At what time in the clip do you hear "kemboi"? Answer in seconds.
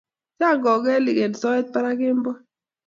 1.99-2.39